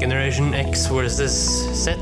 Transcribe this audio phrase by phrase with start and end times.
[0.00, 1.34] Generation X versus
[1.76, 1.92] Z.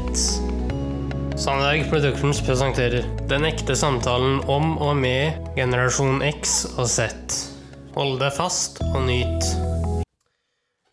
[1.37, 7.09] Sandberg Productions presenterer Den ekte samtalen om og med generasjon X og Z.
[7.97, 9.49] Hold deg fast og nyt.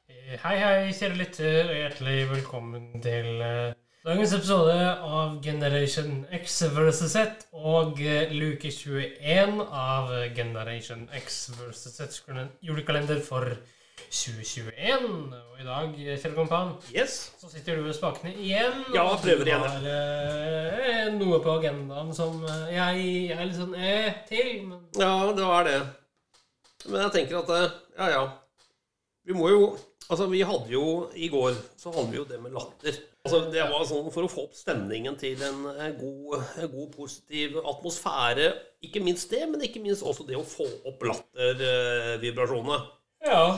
[0.10, 3.78] Eh, Hei, hei, kjære lytter, og hjertelig velkommen til eh,
[4.10, 12.02] dagens episode av Generation X versus Z og eh, luke 21 av Generation X versus
[12.02, 12.18] Z
[12.66, 13.54] julekalender for
[14.10, 15.34] 2021.
[15.52, 17.32] Og i dag, Kjell kompan, Yes.
[17.40, 18.84] så sitter du ved spakene igjen.
[18.96, 23.76] Ja, og prøver igjen, har eh, noe på agendaen som jeg, jeg er litt sånn
[23.76, 25.80] eh til, men Ja, det var det.
[26.86, 28.24] Men jeg tenker at eh, Ja, ja.
[29.26, 29.62] Vi må jo
[30.06, 32.94] Altså, vi hadde jo I går så hadde vi jo det med latter.
[33.26, 36.92] Altså, Det var sånn for å få opp stemningen til en eh, god, en god
[36.94, 38.52] positiv atmosfære.
[38.86, 42.78] Ikke minst det, men ikke minst også det å få opp lattervibrasjonene.
[43.26, 43.58] ja.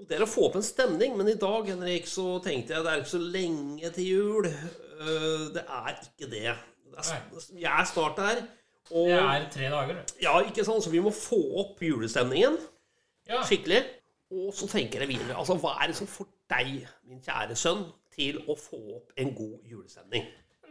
[0.00, 2.82] Og det er å få opp en stemning, men i dag Henrik, så tenkte jeg
[2.84, 4.46] det er ikke så lenge til jul.
[4.46, 6.54] Eh, Det er ikke det.
[6.90, 7.20] det er,
[7.58, 8.42] jeg er snart der.
[8.90, 10.02] Og, Det er tre dager.
[10.20, 10.84] Ja, ikke sant?
[10.84, 12.58] Så vi må få opp julestemningen
[13.28, 13.42] Ja.
[13.42, 13.82] skikkelig.
[14.30, 17.84] Og så tenker jeg videre Altså, hva er det som får deg, min kjære sønn,
[18.14, 20.24] til å få opp en god julestemning?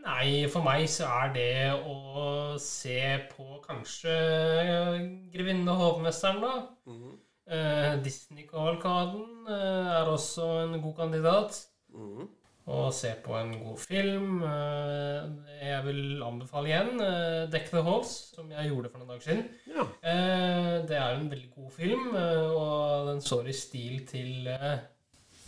[0.05, 2.99] Nei, for meg så er det å se
[3.31, 6.67] på kanskje Grevinne Grevinnen og hovmesteren, da.
[6.85, 7.17] Mhm.
[7.43, 11.59] Eh, Disney-kavalkaden eh, er også en god kandidat.
[11.93, 12.29] Mhm.
[12.65, 14.43] Og se på en god film.
[14.47, 15.25] Eh,
[15.67, 19.43] jeg vil anbefale igjen eh, Deck the Halls, som jeg gjorde for noen dager siden.
[19.67, 19.83] Ja.
[19.99, 24.77] Eh, det er en veldig god film, eh, og den står i stil til eh,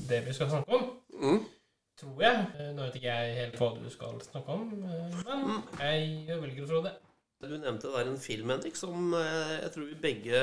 [0.10, 0.90] det vi skal snakke om.
[1.16, 1.40] Mm.
[1.96, 2.44] Tror jeg.
[2.76, 6.82] Nå vet ikke jeg helt hva du skal snakke om, men jeg velger å tro
[6.84, 6.98] det.
[7.46, 10.42] Du nevnte der en film, Henrik, som jeg tror vi begge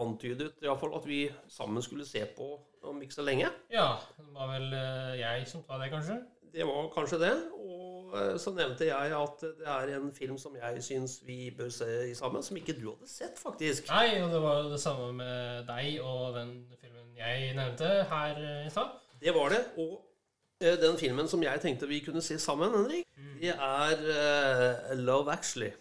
[0.00, 2.48] antydet i hvert fall at vi sammen skulle se på
[2.84, 3.48] om ikke så lenge.
[3.72, 6.18] Ja, det var vel eh, jeg som sa det, kanskje?
[6.54, 7.34] Det var kanskje det.
[7.58, 11.70] Og eh, så nevnte jeg at det er en film som jeg syns vi bør
[11.72, 13.88] se i sammen, som ikke du hadde sett, faktisk.
[13.92, 18.42] Nei, og det var jo det samme med deg og den filmen jeg nevnte her
[18.42, 18.98] eh, i stad.
[19.20, 19.62] Det var det.
[19.78, 20.00] Og
[20.60, 23.08] den filmen som jeg tenkte vi kunne se sammen, Henrik,
[23.40, 25.72] det er uh, Love Actually.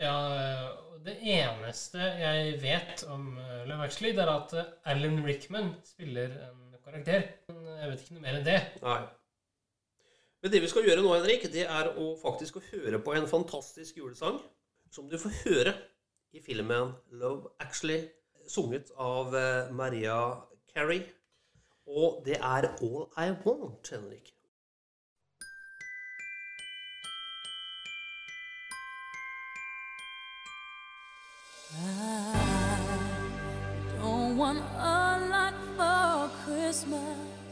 [0.00, 0.70] Ja, eh,
[1.04, 6.32] det eneste jeg vet om eh, Love Actually, det er at eh, Alan Rickman spiller
[6.48, 7.28] en karakter.
[7.50, 8.58] Men jeg vet ikke noe mer enn det.
[8.82, 9.00] Nei.
[10.44, 13.28] Men det vi skal gjøre nå, Henrik, det er å faktisk å høre på en
[13.30, 14.42] fantastisk julesang
[14.92, 15.74] som du får høre
[16.36, 18.02] i filmen Love Actually,
[18.50, 20.18] sunget av eh, Maria
[20.74, 21.04] Carey.
[21.84, 24.32] Og det er All I Want, Henrik.
[31.82, 32.76] I
[33.98, 37.43] don't want a lot for Christmas.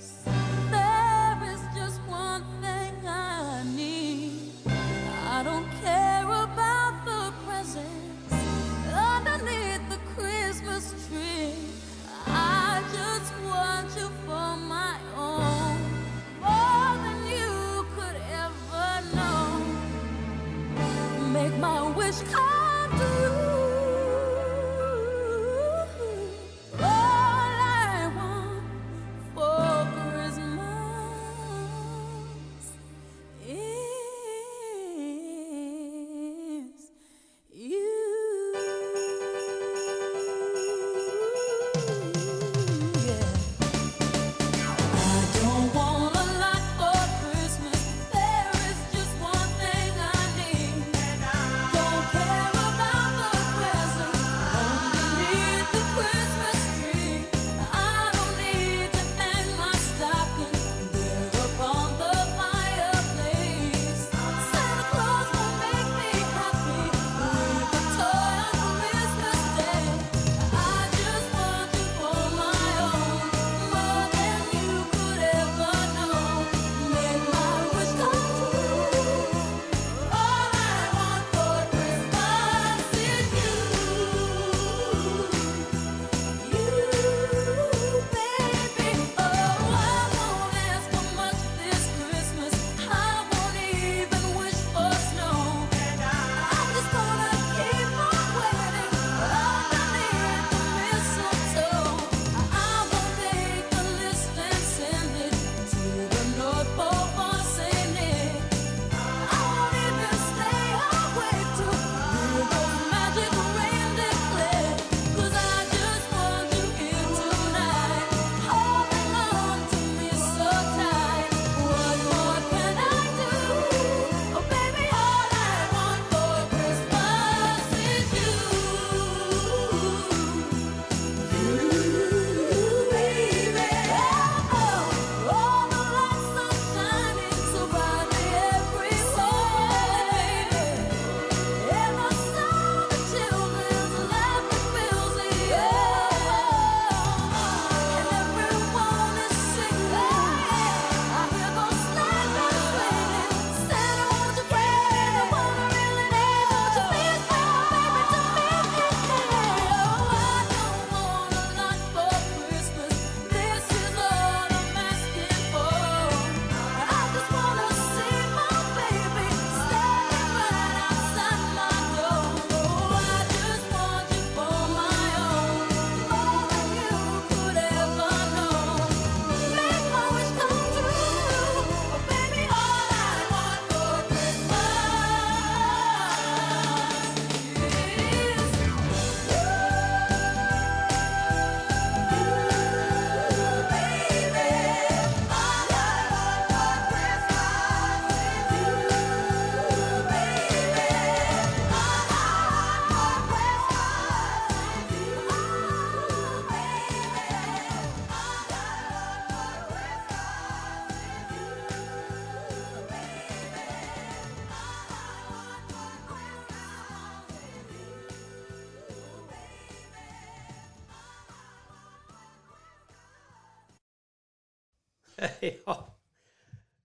[225.66, 225.76] ja.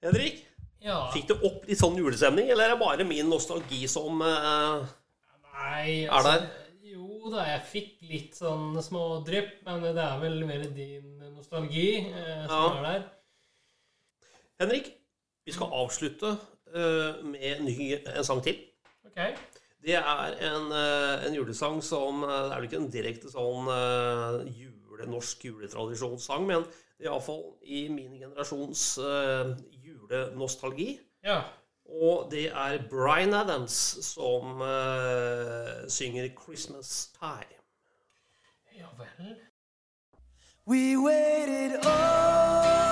[0.04, 0.44] Henrik?
[0.84, 1.00] Ja.
[1.14, 4.86] Fikk du opp litt sånn julestemning, eller er det bare min nostalgi som uh,
[5.58, 6.48] Nei, altså, er der?
[6.88, 11.90] Jo da, jeg fikk litt sånn små drypp, men det er vel mer din nostalgi
[12.12, 12.70] uh, som ja.
[12.78, 13.06] er der.
[14.62, 14.94] Henrik,
[15.46, 18.62] vi skal avslutte uh, med en ny en sang til.
[19.10, 19.36] Okay.
[19.88, 23.70] Det er en, en, julesang som Det er vel ikke en direkte sånn
[24.50, 26.66] jule, norsk juletradisjonssang, men
[27.00, 29.54] Iallfall i min generasjons uh,
[29.86, 31.00] julenostalgi.
[31.24, 31.42] Ja.
[31.88, 37.64] Og det er Bryan Adams som uh, synger 'Christmas Time'.
[38.78, 39.36] Ja vel.
[40.68, 42.87] We waited all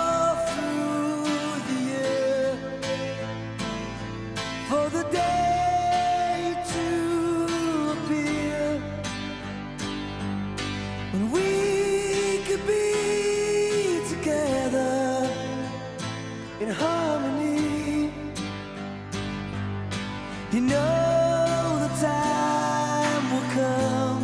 [16.59, 18.13] in harmony.
[20.51, 24.23] You know the time will come.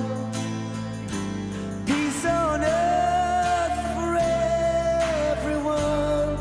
[1.85, 4.15] Peace on earth for
[5.35, 6.37] everyone.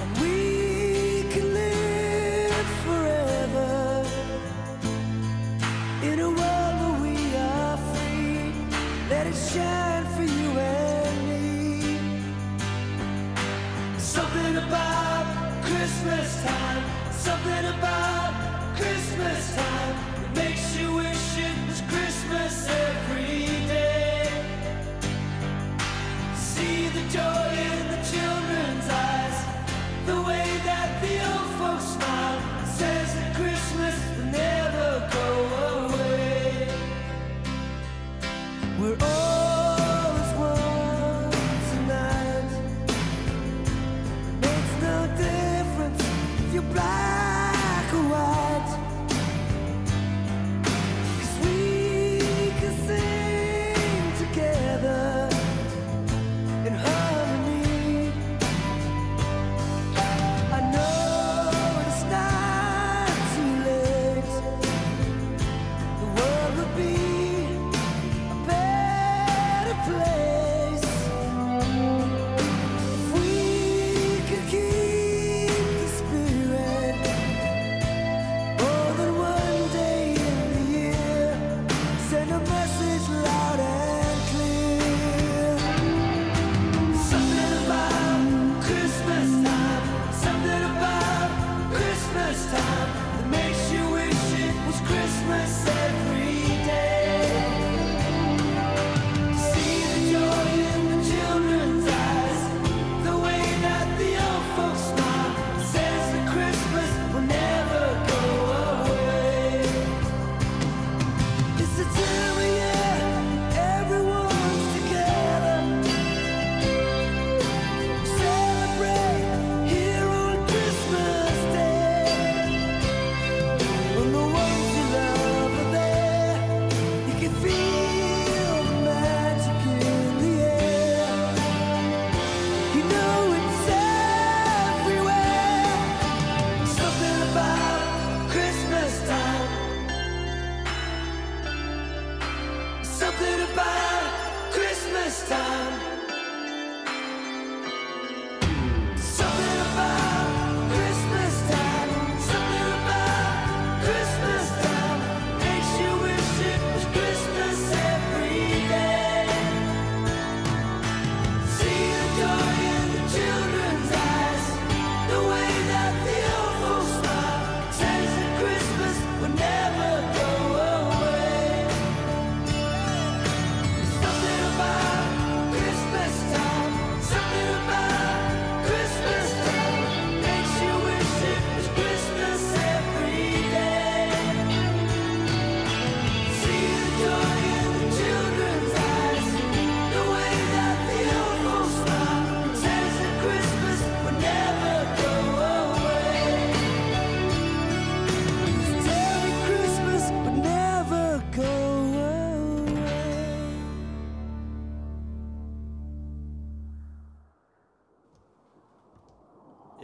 [0.00, 4.06] And we can live forever
[6.02, 8.54] in a world where we are free.
[9.10, 9.89] Let it shine.
[16.00, 16.82] Christmas time,
[17.12, 20.09] something about Christmas time.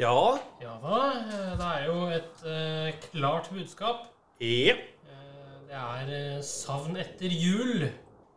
[0.06, 0.38] Ja.
[0.60, 0.98] ja da.
[1.12, 4.04] Eh, eh, eh, det er jo et uh, klart budskap.
[4.40, 4.82] Yep.
[5.02, 5.78] Uh, det
[6.14, 7.88] er savn etter jul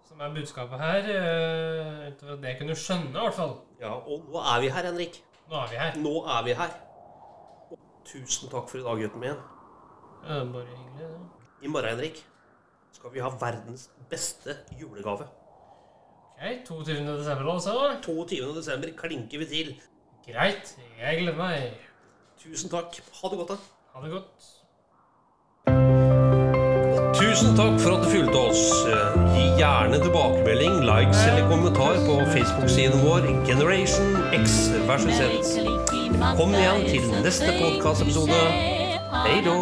[0.09, 1.09] som er budskapet her.
[2.09, 3.53] Utover at det kunne du skjønne, i hvert fall.
[3.81, 5.21] Ja, og nå er vi her, Henrik.
[5.49, 5.99] Nå er vi her.
[6.01, 6.73] Nå er vi her.
[7.69, 7.77] Og
[8.09, 9.43] tusen takk for i dag, gutten min.
[10.25, 11.11] Ja, bare hyggelig, det.
[11.61, 12.23] I morgen, Henrik,
[12.97, 15.29] skal vi ha verdens beste julegave.
[16.39, 16.97] Ok, 22.
[17.19, 17.77] desember, altså?
[18.01, 18.55] 22.
[18.57, 19.71] desember klinker vi til
[20.29, 21.71] Greit, jeg gleder meg.
[22.43, 22.93] Tusen takk.
[23.21, 23.55] Ha det godt, da.
[23.93, 24.41] Ha det godt.
[27.17, 28.62] Tusen takk for at du fulgte oss.
[29.33, 34.05] Gi gjerne tilbakemelding, likes eller kommentar på Facebook-siden vår Generation
[34.43, 35.21] X versus Z.
[36.38, 38.43] Kom igjen til neste podkastepisode.
[39.25, 39.57] Hei då.